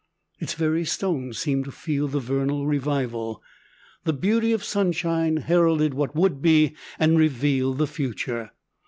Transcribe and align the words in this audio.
Its 0.39 0.55
very 0.55 0.83
stones 0.83 1.37
seemed 1.37 1.63
to 1.65 1.71
feel 1.71 2.07
the 2.07 2.19
vernal 2.19 2.65
revival. 2.65 3.43
The 4.03 4.13
beauty 4.13 4.51
of 4.51 4.63
sunshine 4.63 5.37
heralded 5.37 5.93
what 5.93 6.15
would 6.15 6.41
be, 6.41 6.75
and 6.97 7.19
revealed 7.19 7.77
the 7.77 7.85
future. 7.85 8.49